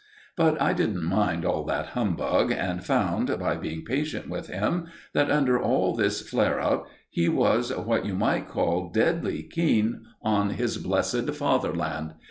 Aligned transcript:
But 0.35 0.59
I 0.59 0.73
didn't 0.73 1.03
mind 1.03 1.45
all 1.45 1.63
that 1.65 1.89
humbug, 1.89 2.51
and 2.51 2.83
found, 2.83 3.37
by 3.37 3.55
being 3.55 3.85
patient 3.85 4.27
with 4.31 4.47
him, 4.47 4.87
that, 5.13 5.29
under 5.29 5.61
all 5.61 5.93
this 5.93 6.27
flare 6.27 6.59
up, 6.59 6.87
he 7.11 7.29
was 7.29 7.71
what 7.77 8.03
you 8.07 8.15
might 8.15 8.47
call 8.47 8.89
deadly 8.89 9.43
keen 9.43 10.01
on 10.23 10.49
his 10.55 10.79
blessed 10.79 11.29
Fatherland. 11.29 12.13